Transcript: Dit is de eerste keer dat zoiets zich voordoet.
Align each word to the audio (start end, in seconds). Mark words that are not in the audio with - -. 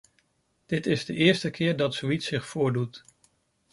Dit 0.65 0.85
is 0.85 1.05
de 1.05 1.13
eerste 1.13 1.49
keer 1.49 1.77
dat 1.77 1.93
zoiets 1.95 2.25
zich 2.25 2.47
voordoet. 2.47 3.05